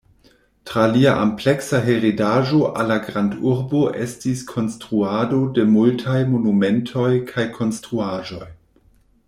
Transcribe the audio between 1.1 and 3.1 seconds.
ampleksa heredaĵo al la